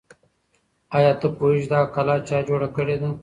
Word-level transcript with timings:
آیا 0.97 1.13
ته 1.19 1.27
پوهېږې 1.37 1.63
چې 1.63 1.69
دا 1.73 1.81
کلا 1.95 2.15
چا 2.27 2.37
جوړه 2.47 2.67
کړې 2.75 2.95
ده؟ 3.01 3.09